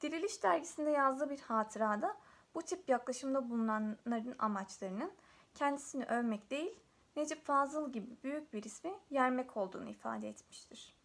[0.01, 2.18] Diriliş dergisinde yazdığı bir hatırada
[2.56, 5.12] bu tip yaklaşımda bulunanların amaçlarının
[5.53, 6.80] kendisini övmek değil,
[7.16, 10.95] Necip Fazıl gibi büyük bir ismi yermek olduğunu ifade etmiştir.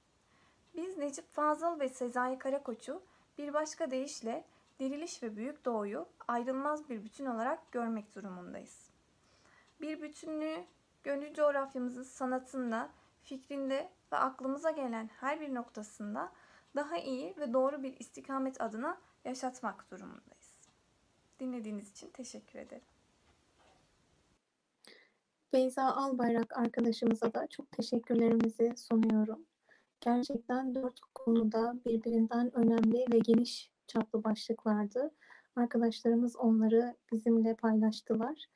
[0.74, 3.02] Biz Necip Fazıl ve Sezai Karakoç'u
[3.38, 4.44] bir başka deyişle
[4.80, 8.90] diriliş ve büyük doğuyu ayrılmaz bir bütün olarak görmek durumundayız.
[9.80, 10.64] Bir bütünlüğü
[11.02, 12.90] gönül coğrafyamızın sanatında,
[13.22, 16.32] fikrinde ve aklımıza gelen her bir noktasında
[16.76, 20.54] daha iyi ve doğru bir istikamet adına yaşatmak durumundayız.
[21.40, 22.84] Dinlediğiniz için teşekkür ederim.
[25.52, 29.44] Beyza Albayrak arkadaşımıza da çok teşekkürlerimizi sunuyorum.
[30.00, 35.10] Gerçekten dört konuda birbirinden önemli ve geniş çaplı başlıklardı.
[35.56, 38.46] Arkadaşlarımız onları bizimle paylaştılar.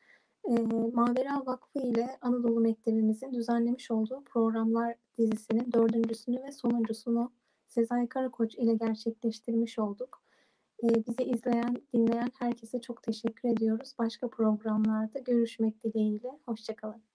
[0.48, 0.62] Ee,
[0.92, 7.32] Mavera Vakfı ile Anadolu Mektebimizin düzenlemiş olduğu programlar dizisinin dördüncüsünü ve sonuncusunu
[7.68, 10.22] Sezai Karakoç ile gerçekleştirmiş olduk.
[10.82, 13.94] Ee, bizi izleyen, dinleyen herkese çok teşekkür ediyoruz.
[13.98, 16.38] Başka programlarda görüşmek dileğiyle.
[16.46, 17.13] Hoşçakalın.